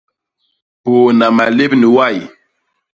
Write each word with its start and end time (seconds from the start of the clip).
Pôôna 0.83 1.27
malép 1.37 1.71
ni 1.79 1.87
way. 1.95 2.15